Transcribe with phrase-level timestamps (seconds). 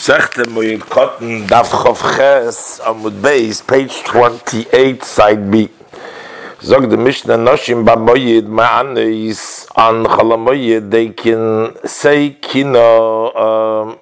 [0.00, 5.68] Sechte Moyin Cotton, Daf Chof Ches, Amud Beis, page 28, side B.
[6.62, 13.98] Zog the Mishnah Noshim Ba Moyid Ma'anis, on Chalamoyid, they can say Kino, um,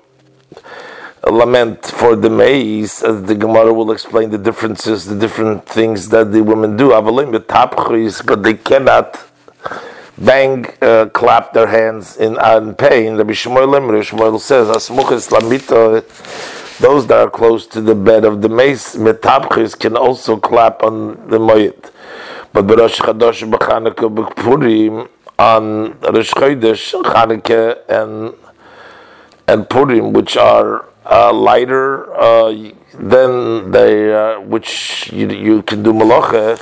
[1.26, 6.30] lament for the maize, as the Gemara will explain the differences, the different things that
[6.30, 6.90] the women do.
[6.90, 7.33] Avalim
[8.24, 9.28] but they cannot
[10.24, 13.16] bang, uh, clap their hands in, in pain.
[13.16, 16.02] Rabbi Shmuel Limri, Shmuel says, Asmuchis lamito,
[16.78, 21.29] those that are close to the bed of the meis, metabchis, can also clap on
[21.29, 21.93] the moyit.
[22.52, 28.35] But Rosh Chadosh b'Chanukah b'Purim, on Rosh Chodesh, Chanukah, and,
[29.46, 32.52] and Purim, which are uh, lighter, uh,
[32.95, 36.59] then they, uh, which you, you can do malacha,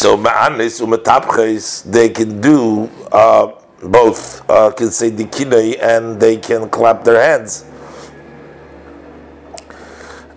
[0.00, 4.48] so ma'anis umetapches, they can do uh, both.
[4.48, 7.66] Uh, can say dikinei and they can clap their hands.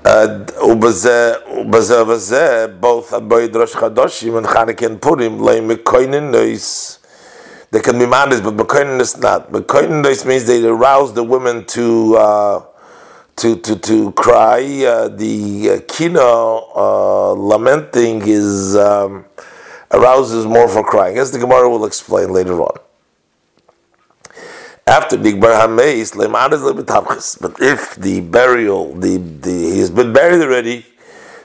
[0.03, 1.05] Uh, both
[3.11, 6.99] Aboyd Rosh Chadoshim and Chanukah and Purim lay mekoinin nois.
[7.71, 9.49] They can be manis, but mekoinin is not.
[9.49, 12.17] Mekoinin nois means they arouse the women to.
[12.17, 12.65] Uh,
[13.35, 14.61] to to to cry.
[14.85, 19.25] Uh, the uh, kino uh, lamenting is um,
[19.93, 22.79] arouses more for crying, as the Gemara will explain later on.
[24.85, 26.11] After Digbar Hameis,
[27.39, 30.85] but if the burial, the, the he's been buried already,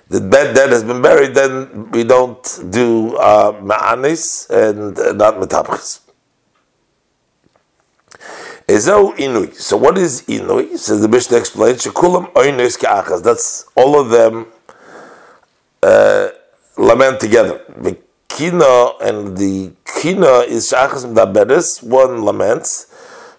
[0.08, 5.34] the dead dead has been buried, then we don't do uh, ma'anis and uh, not
[5.34, 6.00] metapchis.
[8.66, 9.54] Ezo inui.
[9.54, 10.76] So what is inui?
[10.76, 13.22] So the Mishnah explains, Shekulam oinus ke'achas.
[13.22, 14.46] That's all of them
[15.82, 16.30] uh,
[16.76, 17.62] lament together
[18.28, 21.82] kina and the kina is shachas medaberes.
[21.82, 22.86] One laments,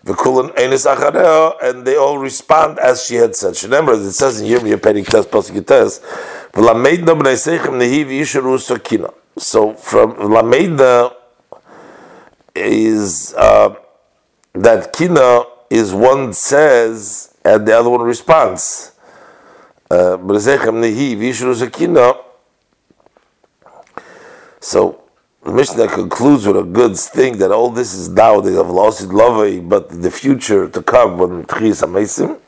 [0.05, 3.61] v'kulan enis achareo, and they all respond as she had said.
[3.63, 5.99] Remember, it says in Yirmiyah Perik Tes Pasuk Tes,
[6.53, 9.09] v'lameidna b'nei seichem nehi so kina.
[9.37, 11.13] So from lameidna
[12.55, 13.75] is uh,
[14.53, 18.91] that kina is one says and the other one responds.
[19.89, 20.17] So
[24.61, 24.95] the
[25.45, 29.09] Mishnah concludes with a good thing that all this is now they have lost it
[29.09, 32.39] lovey, but the future to come when Tchis Amesim.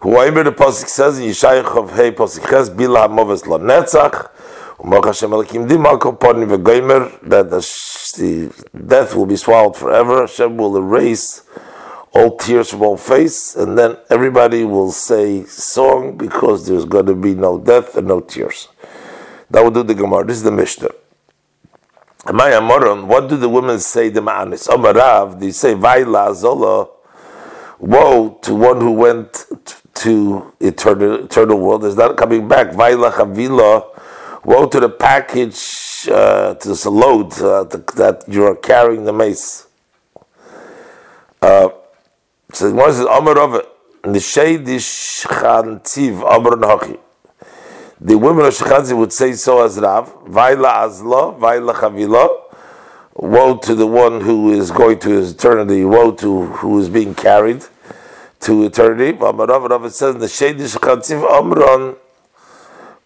[0.00, 4.30] Whoever the Pasuk says in Yishayach of Hey Pasuk Ches Bila Hamoves Lo Netzach
[4.78, 10.22] Umach Hashem Elikim Dima Koponi V'Goymer that the death will be swallowed forever.
[10.22, 11.42] Hashem will erase
[12.12, 17.14] all tears from all face, and then everybody will say song because there's going to
[17.14, 18.68] be no death and no tears.
[19.50, 20.24] That will do the Gemara.
[20.24, 20.90] This is the Mishnah.
[22.32, 24.66] Maya Moron, what do the women say the Ma'anis?
[24.68, 26.88] Omarav, they say Vaila Zola,
[27.78, 29.46] woe to one who went
[29.94, 32.72] to eternal, eternal world, is not coming back.
[32.72, 39.04] Vaila Chavila, woe to the package, uh, to the load uh, that you are carrying
[39.04, 39.68] the meis.
[41.40, 41.68] Uh,
[42.52, 43.64] so one says, Omarov,
[44.02, 46.98] Nishei Dish Chantiv, Omar Nachi
[48.00, 52.42] the women of Shechanzi would say so as Rav, Vaila Azla, Vaila Chavila,
[53.14, 57.14] woe to the one who is going to his eternity, woe to who is being
[57.14, 57.64] carried
[58.40, 59.16] to eternity.
[59.16, 61.96] Amarav Rav it says the Shadish Shechanziv Amron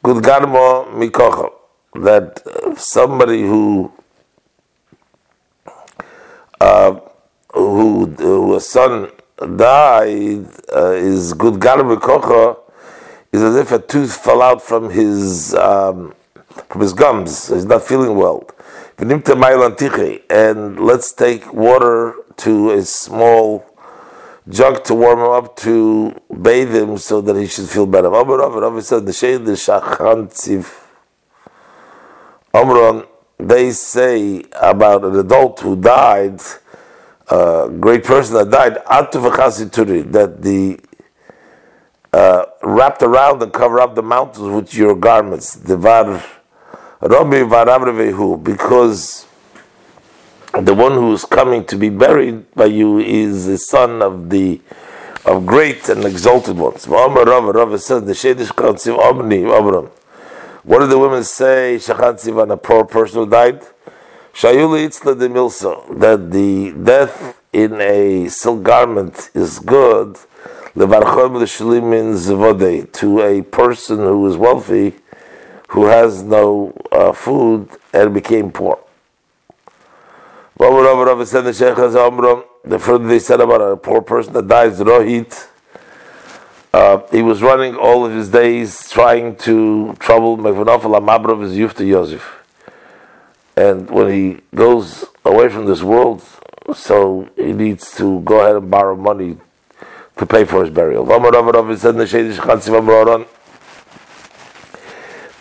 [0.03, 1.53] Gudgarmo Mikocha,
[1.95, 3.93] that somebody who
[6.61, 6.99] uh,
[7.55, 12.57] who, who a son died uh, is Gudgarmo Mikocha
[13.33, 16.15] is as if a tooth fell out from his um,
[16.69, 17.49] from his gums.
[17.49, 18.49] He's not feeling well.
[18.99, 23.65] And let's take water to a small
[24.49, 28.11] jug to warm him up to bathe him so that he should feel better.
[33.39, 36.41] They say about an adult who died,
[37.29, 38.77] a great person that died,
[40.13, 40.79] that the
[42.71, 45.55] wrapped around and cover up the mountains with your garments.
[45.55, 46.23] The var
[48.39, 49.27] because
[50.53, 54.61] the one who is coming to be buried by you is the son of the
[55.25, 56.83] of great and exalted ones.
[56.83, 56.91] Says
[58.03, 58.15] the
[60.63, 61.77] What do the women say?
[61.79, 63.61] Shachansiv a poor person who died.
[64.33, 70.17] Shayuli itzla de milso that the death in a silk garment is good
[72.93, 74.95] to a person who is wealthy,
[75.69, 78.79] who has no uh, food and became poor.
[80.59, 80.67] The
[82.79, 85.49] further they said about a poor person that dies, rohit,
[86.73, 91.57] Uh, he was running all of his days trying to trouble Mevunafal Amabra of his
[91.57, 92.37] youth to Yosef.
[93.57, 96.23] And when he goes away from this world,
[96.73, 99.39] so he needs to go ahead and borrow money
[100.21, 101.05] to pay for his burial.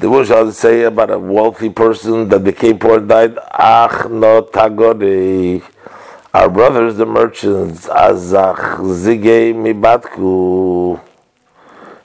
[0.01, 4.09] The words I would say about a wealthy person that became poor and died, Ach
[4.09, 5.61] no tagori.
[6.33, 11.01] Our brothers, the merchants, Azach zige mibatku.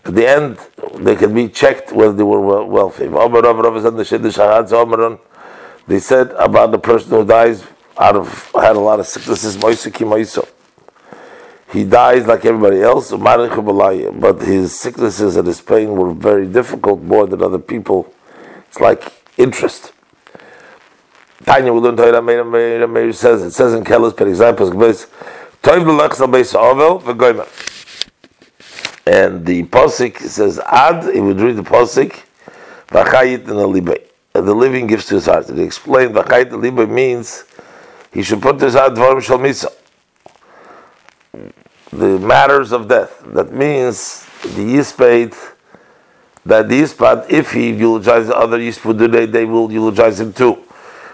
[0.05, 0.59] At the end,
[0.97, 3.07] they can be checked whether they were wealthy.
[5.87, 7.63] They said about the person who dies
[7.97, 9.57] out of had a lot of sicknesses,
[11.75, 17.27] he dies like everybody else, but his sicknesses and his pain were very difficult, more
[17.27, 18.13] than other people.
[18.69, 19.93] It's like interest.
[21.45, 24.67] Tanya will learn says it says in Kellis per example,
[29.07, 31.13] and the posik says ad.
[31.13, 32.23] He would read the posik,
[32.89, 34.55] the.
[34.55, 35.49] Living gives to his heart.
[35.49, 37.45] And he explained v'chayit in the libay means
[38.13, 39.39] he should put his heart dvarim shal.
[41.95, 43.23] The matters of death.
[43.27, 45.53] That means the yispeit.
[46.45, 50.59] That the yispat, if he eulogizes the other yispudune, they will eulogize him too.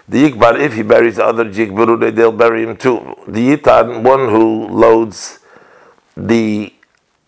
[0.08, 3.14] The yikbar, if he buries the other jikburune, they'll bury him too.
[3.28, 5.38] The yitan, one who loads
[6.16, 6.72] the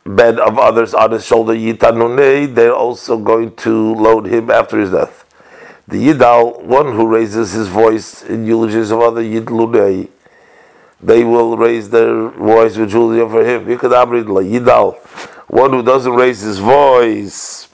[0.04, 4.90] bed of others on his shoulder, yitanune, they're also going to load him after his
[4.90, 5.24] death.
[5.86, 10.08] The yidal, one who raises his voice in eulogies of other yidlune,
[11.02, 13.66] they will raise their voice with Julia for him.
[13.66, 14.96] Yidal,
[15.48, 17.68] one who doesn't raise his voice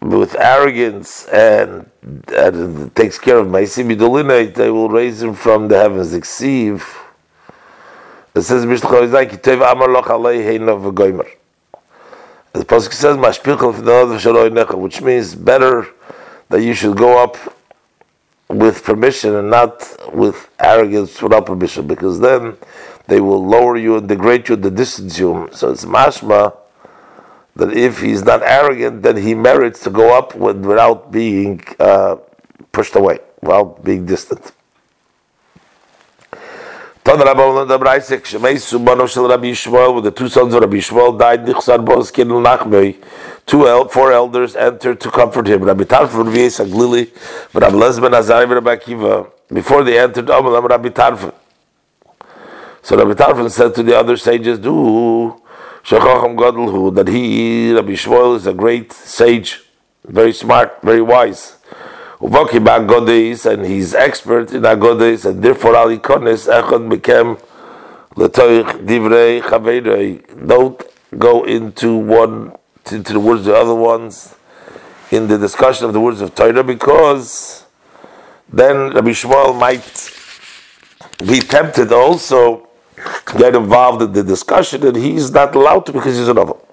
[0.00, 1.90] with arrogance and,
[2.28, 6.14] and takes care of Maisim they will raise him from the heavens.
[6.14, 6.80] Exceed
[8.34, 11.28] it says Mishlach Kitev Amar Loch Alei Heina V'Goymer.
[12.52, 15.88] The pasuk says Mashpichel F'Nadav which means better
[16.48, 17.36] that you should go up
[18.48, 22.56] with permission and not with arrogance without permission, because then
[23.06, 25.48] they will lower you and degrade you and distance you.
[25.52, 26.56] So it's mashma
[27.56, 32.16] that if he's not arrogant, then he merits to go up with, without being uh,
[32.72, 34.52] pushed away, without being distant.
[37.06, 37.24] Shel Rabbi
[39.50, 41.46] Yishmael the two sons of Rabbi Yishmael died
[43.48, 45.64] two el four elders entered to comfort him.
[45.64, 49.30] Rabbi Tarfa Rabbi Rabbi Azari Rabbi Akiva.
[49.52, 51.34] Before they entered Amalam Rabbi Tarfa
[52.82, 55.40] so Rabbi Tarfa said to the other sages do
[55.82, 59.62] Shechacham Gadol that he Rabbi Yishmael is a great sage
[60.06, 61.56] very smart very wise.
[62.20, 67.36] Uvaki Agodis, and he's expert in Agodis, and therefore Ali Kones Echad became
[68.16, 70.48] Letoich Divrei.
[70.48, 70.82] Don't
[71.16, 72.56] go into one
[72.92, 74.34] into the words of the other ones
[75.10, 77.64] in the discussion of the words of Torah because
[78.48, 80.14] then Rabbi Shmuel might
[81.26, 82.68] be tempted also
[83.36, 86.66] get involved in the discussion and he's not allowed to because he's a novel.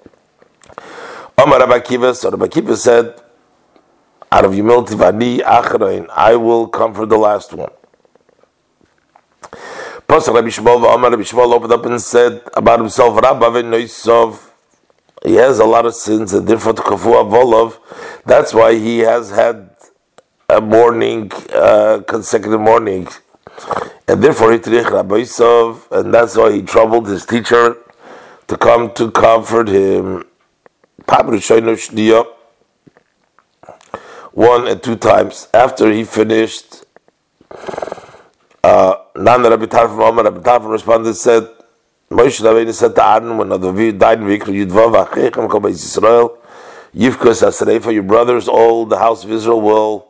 [1.38, 3.20] Omar Rabbi Kiva, so Rabbi Kiva said,
[4.32, 7.70] out of humility, I will come for the last one.
[10.08, 14.38] Pasuk Rabbi Shmuel v'Amar Rabbi Shmuel opened up and said about himself, Rabba v'noisov,
[15.24, 17.78] he has a lot of sins, and therefore to kafu avolov,
[18.24, 19.70] that's why he has had
[20.48, 23.08] a morning, uh, consecutive morning,
[24.06, 27.76] and therefore he trich Rabbi Yisov, and that's why he troubled his teacher
[28.46, 30.24] to come to comfort him.
[34.32, 36.84] One and two times after he finished.
[38.62, 41.48] Uh, Nana Rabbi Tarfon Rabbi Tarfon responded said,
[42.10, 46.38] Moshe Rabbeinu said to Aaron when Adavi died in Vikra Yudvav Achechem Kol Beis Yisrael,
[46.94, 50.06] Yivkos Asrei for your brothers, all the house of Israel will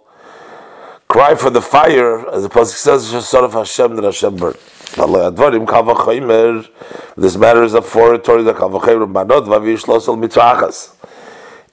[1.09, 4.59] cry for the fire, as the pasuk says, "Son of Hashem that Hashem burned."
[7.17, 10.91] This matter is a foretory that Kavachomer Manot Vavish Losel Mitrachas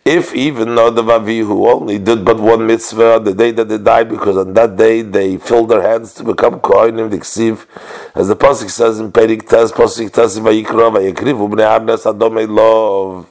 [0.06, 4.36] if even Vavi who only did but one mitzvah the day that they died, because
[4.36, 7.66] on that day they filled their hands to become Kohanim Diksiv,
[8.14, 13.30] as the Pasuk says in Perik Tes, Pasuk Tes Vayikra Vayikrivu Bnei Arnes Adome Love.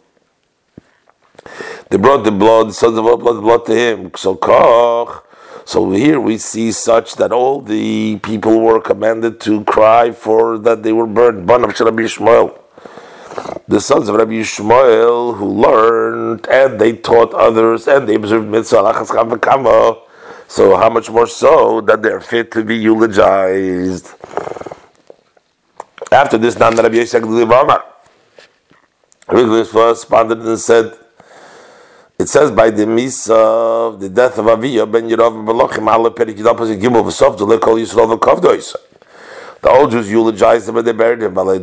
[1.90, 4.10] They brought the blood, sons of blood, blood to him.
[4.16, 5.26] So Koch.
[5.64, 10.82] So here we see such that all the people were commanded to cry for that
[10.82, 11.46] they were burned.
[11.46, 12.61] Ban of Rabbi Shmuel
[13.68, 18.92] the sons of Rabbi Yishmael who learned and they taught others and they observed mitzvah
[20.48, 24.08] so how much more so that they're fit to be eulogized.
[26.10, 27.70] After this, Rabbi Yisrael
[29.90, 30.98] responded and said,
[32.18, 36.36] it says by the mis of the death of Aviyah ben Yerav Balachim ala perik
[36.36, 38.91] yidal pasik gimel v'sof to lekol Yisrael.
[39.62, 41.34] The old Jews eulogized him and they buried him.
[41.34, 41.62] Ma avi ben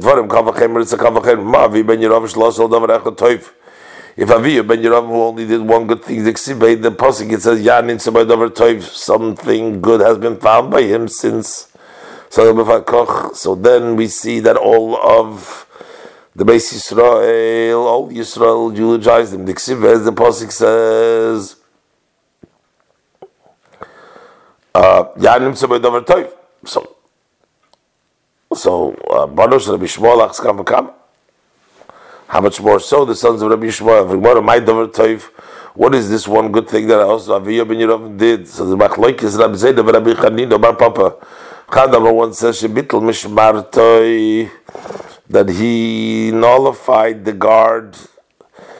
[1.99, 3.51] Yerav shlosel davar echad toiv.
[4.15, 7.97] If Aviyah ben Yerav who only did one good thing, the pasuk it says yanin
[7.97, 8.83] sabay davar toiv.
[8.83, 11.67] Something good has been found by him since.
[12.31, 15.65] So then we see that all of
[16.35, 19.45] the base Yisrael, all Yisrael eulogized him.
[19.45, 21.55] The Ksiv, as the Pasuk says,
[24.75, 26.29] uh, Yanim Dover.
[26.65, 26.97] So,
[28.53, 30.93] so, uh, Baruch Rabbi Shmuel.
[32.27, 34.43] How much more so the sons of Rabbi Shmuel?
[34.43, 34.59] My.
[35.75, 38.47] What is this one good thing that also Aviyah ben Yerav did?
[38.47, 40.13] So the Machloik is Rabbi
[40.45, 41.15] Rabbi Papa.
[41.73, 43.69] Chad one says, Mishmar
[45.29, 47.95] that he nullified the guard,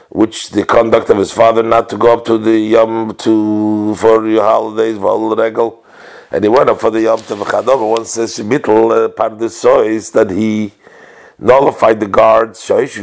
[0.08, 4.26] which the conduct of his father not to go up to the Yom to for
[4.28, 5.84] your holidays, for Regal,
[6.30, 7.90] and he went up for the Yom Tov Chadova.
[7.90, 10.72] One says Shemitl, uh, the so that he
[11.38, 12.96] nullified the guards, which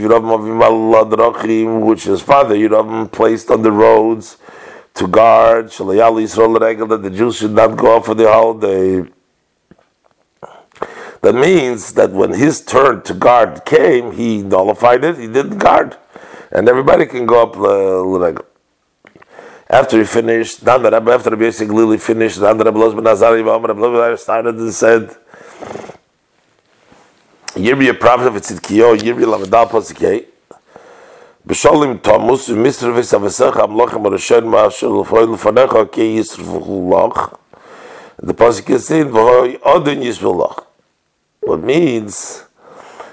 [2.03, 4.37] his father Yirav placed on the roads
[4.93, 9.09] to guard that the Jews should not go up for the holiday.
[11.21, 15.97] That means that when his turn to guard came, he nullified it, he didn't guard.
[16.51, 18.03] And everybody can go up uh,
[19.69, 25.15] after he finished, after Rabbi Yosef Glili finished, Rabbi Lozman started and said,
[27.53, 30.25] Yirmi a prophet of Tzidkiyo, Yirmi Lamadal Pasikei,
[31.47, 32.93] B'sholim Tomus, Mr.
[32.93, 37.39] Visavesecha, Amlochem Roshen Ma'ashel Foil Fanecha, Ke Yisrfuchu Loch.
[38.17, 40.65] The Pasik is saying, V'hoi Odin Yisrfuchu
[41.47, 42.43] what means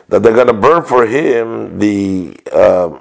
[0.09, 2.99] that they're going to burn for him the uh,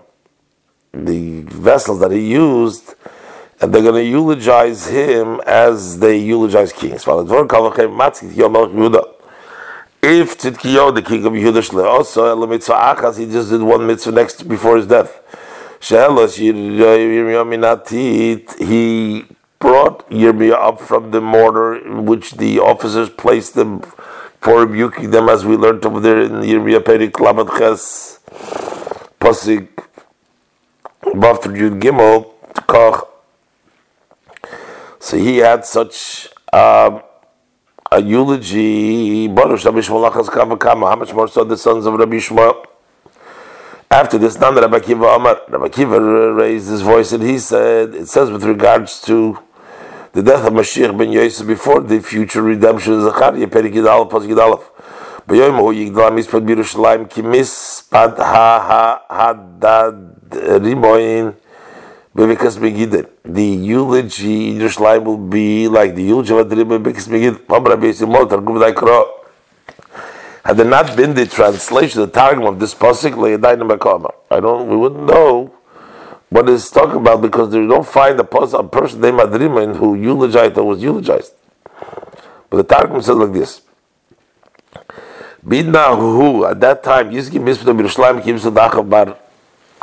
[0.94, 2.94] the vessels that he used,
[3.64, 7.04] and they're going to eulogize him as they eulogize kings.
[7.06, 7.08] If
[10.38, 12.36] Tzidkiyo, the king of Yehuda, also
[13.14, 15.22] he just did one mitzvah next before his death.
[15.80, 15.96] He
[19.60, 23.80] brought Yirmiyah up from the mortar in which the officers placed him
[24.42, 28.20] for rebuking them, as we learned over there in Yirmiyah Perik Lamed Ches
[29.22, 29.70] Pasik
[31.02, 33.13] Bafter Yud Gimel.
[35.03, 37.03] So he had such um,
[37.91, 39.29] a eulogy.
[39.29, 40.89] Baruch Rabbi Shmuel Kama Kama.
[40.89, 42.65] How much more so the sons of Rabbi Shmuel?
[43.91, 45.41] After this, none Rabbi Kiva Amar.
[45.49, 45.99] Rabbi Kiva
[46.35, 49.39] raised his voice and he said, it says with regards to
[50.13, 54.25] the death of Mashiach ben Yosef before the future redemption of Zachariah, Perik Yidal, Pas
[54.25, 54.63] Yidalef.
[55.29, 58.09] ביום הוא יגדל המספד בירושלים כמספד
[59.11, 59.93] הדד
[60.35, 61.31] רימוין
[62.16, 63.10] Bebekas Megidin.
[63.26, 67.48] The eulogy in Yerushalayim will be like the eulogy of Adrim Bebekas Megidin.
[67.48, 68.72] Pam Rabbi Yisimol, Targum Dai
[70.46, 74.14] Had there not been the translation, the Targum of this Pasik, Le'edai Nemakama.
[74.30, 75.56] I don't, we wouldn't know
[76.30, 79.96] what it's talking about because they don't find a, person, a person named Adriman who
[79.96, 81.34] eulogized or was eulogized.
[82.50, 83.62] But the Targum says like this.
[85.44, 89.18] Bidna hu, at that time, Yizki Mispita Yerushalayim Kim Sadachav Bar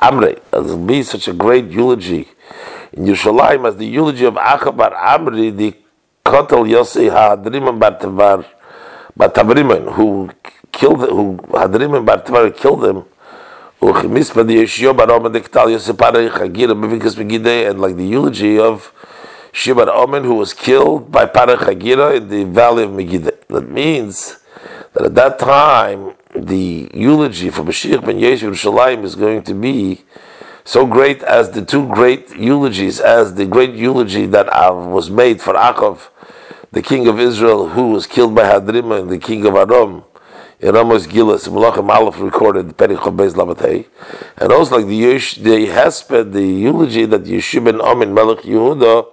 [0.01, 0.41] Amre.
[0.53, 2.29] As be such a great eulogy
[2.93, 5.77] in Yerushalayim as the eulogy of Achav Bar Amri, the
[6.25, 8.45] Kotel Yosei Hadriman Bar Tavar
[9.17, 10.31] Bar Tavriman, who
[10.73, 13.05] killed the who Hadriman Bar Tavar killed him
[13.83, 13.97] and
[17.81, 18.93] like the eulogy of
[19.53, 23.31] Shibar Omen who was killed by Parach Hagira in the valley of Megiddo.
[23.49, 24.39] That means
[24.93, 30.03] that at that time the eulogy for Mashiach ben Yeshua Yerushalayim is going to be
[30.65, 35.41] so great as the two great eulogies, as the great eulogy that um, was made
[35.41, 36.09] for Achav,
[36.71, 40.05] the king of Israel, who was killed by Hadrima, and the king of Aram,
[40.61, 43.87] in Ramos Gilas, Malachim Aleph recorded Perichov Beis Lamatei,
[44.37, 49.07] and also like the Yesh, the Hesped, the eulogy that Yeshua ben Amin Melech Yehuda,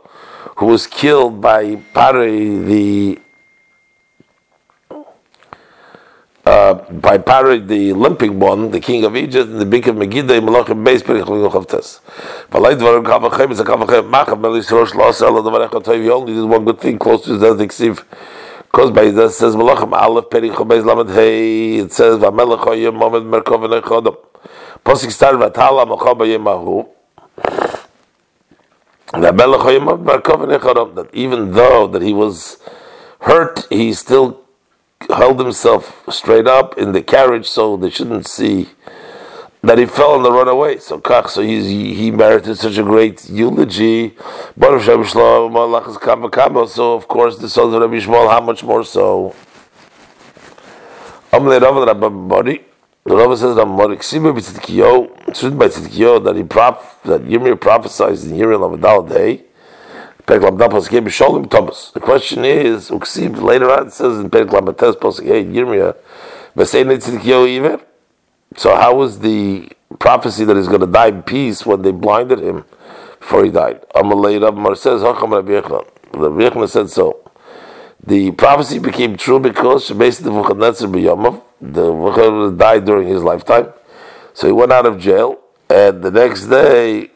[0.57, 3.19] who was killed by Pari, the
[6.47, 10.39] uh, by Pari, the limping one, the king of Egypt, and the big of Megiddo,
[10.39, 11.99] Malachim Beis Perichov Chavtes.
[12.49, 16.33] Valay Dvarim Kavachem, it's a Kavachem, Macham Melis Rosh Lasel, the Varech HaToiv, he only
[16.33, 18.03] did one good thing close to his death, Ksiv,
[18.71, 23.23] because by that says Malachim Aleph Peri Chobez Lamed Hey, it says Vamelech Hoyim Momed
[23.23, 24.17] Merkov Nechodom.
[24.85, 26.87] Posik Star Vatala Machob Yemahu.
[29.19, 30.95] That Melech Hoyim Momed Merkov Nechodom.
[30.95, 32.57] That even though that he was
[33.21, 34.46] hurt, he still
[35.09, 38.69] held himself straight up in the carriage, so they shouldn't see
[39.61, 40.77] that he fell on the runaway.
[40.77, 44.15] So kach, so he's, he merited such a great eulogy.
[44.59, 44.75] So
[46.93, 49.35] of course the sons of Rabbi Shmuel, how much more so?
[53.07, 55.27] The Rav says b'tzidkiyo.
[55.27, 59.46] It's written by tzidkiyo that he prop that Yirmiyah prophesied in Yirmiyah Lavadal day.
[60.27, 65.95] The question is, Uksib later on says in Perek Lamates Posik Yirmiyah,
[66.53, 67.79] V'sein tzidkiyo even.
[68.57, 69.69] So how was the
[69.99, 72.65] prophecy that he's going to die in peace when they blinded him
[73.19, 73.85] before he died?
[73.95, 75.87] Amalei Rav Mori says, Hacham Rabbi Yechon.
[76.13, 77.19] Rabbi Yechon said so.
[78.05, 83.71] The prophecy became true because basically Nebuchadnezzar B'Yamav, the Nebuchadnezzar died during his lifetime.
[84.33, 87.11] So he went out of jail, and the next day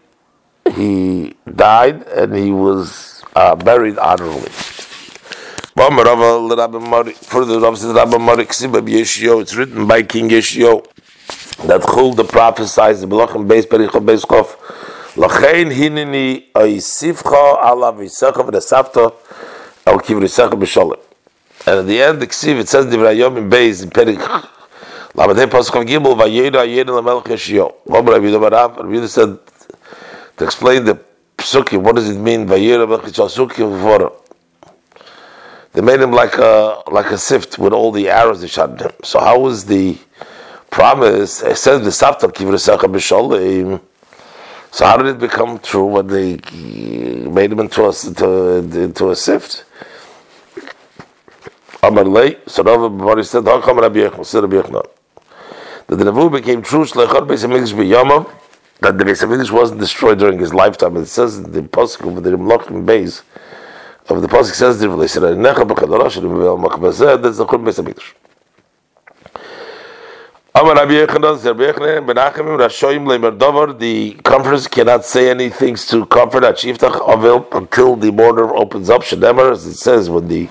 [0.75, 4.49] he died and he was uh, buried honorably.
[5.73, 6.03] Further,
[7.53, 10.85] the Rav says, it's written by King Yeshio
[11.65, 14.55] that Chul the prophesied the Belachim Beis Perichov Beis Chof
[15.15, 19.13] Lachein hinini oisivcha alav yisechav v'nesavta
[19.85, 20.99] El Kivrisecha B'Sholem.
[21.67, 24.19] And at the end, the Ksiv, it says, Divrei Yom in Beis, in Perik,
[25.13, 27.73] Lamadei Paschav Gimel, Vayeda Ayeda Lamelech Yeshio.
[27.85, 29.37] Rabbi Yehuda Barav, Rabbi Yehuda said,
[30.41, 30.99] to explain the
[31.37, 32.47] Psukim, what does it mean.
[35.73, 38.91] They made him like a, like a sift with all the arrows they shot him.
[39.03, 39.97] So how was the
[40.71, 43.81] promise, it says, Kivrisecha B'Sholem,
[44.71, 46.39] so how did it become true when they
[47.29, 49.65] made him into a, into, into a sift?
[51.83, 54.83] Amar lei, so Rav said, Hakam Rabbi Yechon, said Rabbi Yechon.
[55.85, 58.40] That the Nevu became true, Shlechor Beis HaMikdash B'Yamav,
[58.81, 60.97] that the Beis HaMikdash wasn't destroyed during his lifetime.
[60.97, 63.21] It says the Pasuk of the Rimlochim Beis,
[64.09, 68.13] of the Pasuk says, they said, Necha B'Chadarash, Rimvel Makbazeh, that's the Chur Beis HaMikdash.
[70.53, 75.87] Amar Rabbi Yechanan, Rabbi Yechanan, Benachim, Rashoim, Lemer Dover, the conference cannot say any things
[75.87, 79.01] to comfort Achiftach Avil until the border opens up.
[79.03, 80.49] Shademar, as it says, when the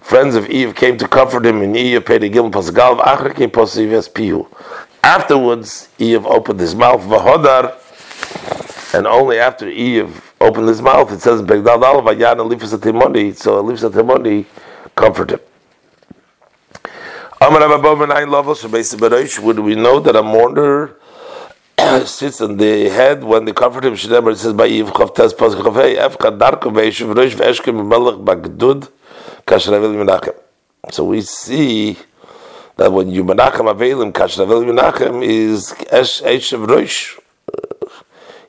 [0.00, 4.46] friends of Eve came to comfort him in Eve, Pedi Gil Pasgal, Achrikim Posives Pihu.
[5.06, 7.76] Afterwards, Eve opened his mouth, Vahodar,
[8.92, 13.62] and only after Eve opened his mouth, it says, Begdal Dal Vayan Elifas Atimoni, so
[13.62, 14.46] Elifas Atimoni
[14.96, 15.38] comfort him.
[19.44, 20.96] Would we know that a mourner
[22.04, 23.94] sits on the head when they comfort him?
[23.94, 28.16] Shnemer it says by Yiv Chav Tes Pasuk Chav Hey Efka Darko Rosh V'Eshkem Melech
[28.16, 28.90] Bagdud
[29.46, 30.34] Kashravil Menachem.
[30.90, 31.96] So we see
[32.76, 37.16] that when you Menachem Avelim Kashravil Menachem is Esh Eshev Rosh.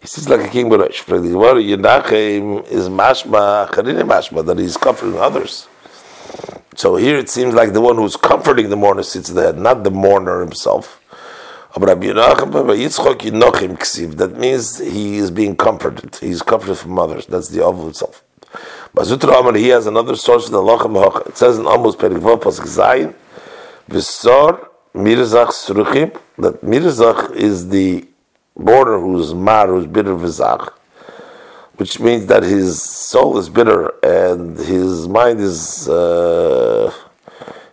[0.02, 0.96] He sits like a king Barosh.
[0.96, 5.68] For the Gemara, Yenachem is mashma, charine mashma, that he's comforting others.
[6.76, 9.90] So here it seems like the one who's comforting the mourner sits there, not the
[9.90, 11.02] mourner himself.
[11.74, 11.96] That
[14.38, 16.16] means he is being comforted.
[16.16, 17.26] He's comforted from others.
[17.28, 18.24] That's the of itself.
[18.96, 22.66] Bazutra Amar, he has another source in the Lachem It says in Amos Perikvah Pasuk
[22.66, 23.14] Zayin,
[23.88, 28.06] Visor Mirzach Sruchim, that Mirzach is the
[28.56, 30.74] border who's mar, who's bitter Vizach
[31.78, 36.92] which means that his soul is bitter and his mind is uh,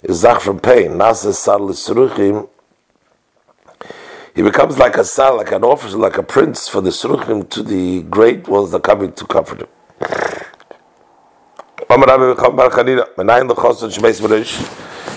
[0.03, 0.93] is zach from pain.
[0.93, 1.59] Nasa sar
[4.35, 7.63] He becomes like a sal, like an officer, like a prince for the suruchim to
[7.63, 9.69] the great ones that are coming to comfort him.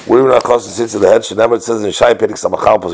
[0.07, 2.93] Where the chosin sits in the head, Shenemer says in Shai Perik Samachal Pas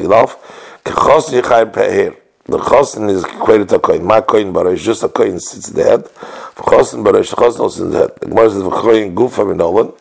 [0.84, 2.16] Kechosin Yichayim Pe'er.
[2.46, 4.04] The chosin is equated to a coin.
[4.04, 6.08] My coin barosh, just a coin sits in the head.
[6.08, 8.16] For chosin barosh, the chosin also in the head.
[8.20, 9.94] The Gemara says, "V'choin gufa min olan."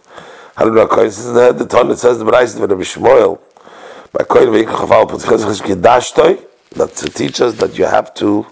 [0.54, 1.58] How do you know coin sits in the head?
[1.58, 3.38] The it says the Brais of Rabbi Shmuel.
[4.12, 6.42] By coin v'ikach chafal putchaz kedashtoi.
[6.76, 8.46] That to teach us that you have to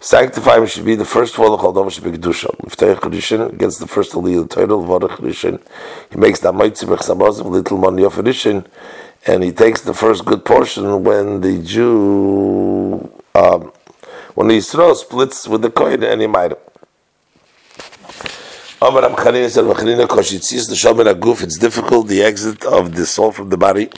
[0.00, 2.54] sanctify should be the first of the chaldom should be kedusha.
[2.58, 5.60] Miftayich kedushin gets the first aliyah the title of Varach kedushin.
[6.10, 8.66] He makes that mitzvah b'chsabazim little money of kedushin,
[9.26, 13.72] and he takes the first good portion when the Jew um,
[14.34, 16.52] when the Yisrael splits with the coin and he might.
[18.82, 19.00] It's
[21.58, 23.88] difficult the exit of the soul from the body.